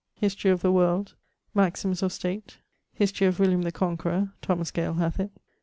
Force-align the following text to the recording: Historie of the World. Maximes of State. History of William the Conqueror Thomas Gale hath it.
Historie 0.15 0.51
of 0.51 0.63
the 0.63 0.71
World. 0.71 1.13
Maximes 1.53 2.01
of 2.01 2.11
State. 2.11 2.57
History 2.91 3.27
of 3.27 3.37
William 3.39 3.61
the 3.61 3.71
Conqueror 3.71 4.33
Thomas 4.41 4.71
Gale 4.71 4.95
hath 4.95 5.19
it. 5.19 5.29